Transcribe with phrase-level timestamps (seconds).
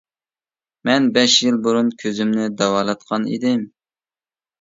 [0.89, 3.61] مەن بەش يىل بۇرۇن كۆزۈمنى داۋالاتقان ئىدىم.